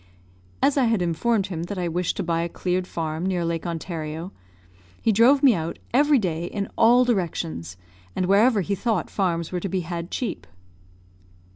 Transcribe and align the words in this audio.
As 0.63 0.77
I 0.77 0.85
had 0.85 0.99
informed 1.03 1.45
him 1.53 1.61
that 1.65 1.77
I 1.77 1.87
wished 1.87 2.17
to 2.17 2.23
buy 2.23 2.41
a 2.41 2.49
cleared 2.49 2.87
farm 2.87 3.23
near 3.23 3.45
Lake 3.45 3.67
Ontario, 3.67 4.31
he 4.99 5.11
drove 5.11 5.43
me 5.43 5.53
out 5.53 5.77
every 5.93 6.17
day 6.17 6.45
in 6.45 6.69
all 6.75 7.05
directions, 7.05 7.77
and 8.15 8.25
wherever 8.25 8.61
he 8.61 8.73
thought 8.73 9.11
farms 9.11 9.51
were 9.51 9.59
to 9.59 9.69
be 9.69 9.81
had 9.81 10.09
cheap. 10.09 10.47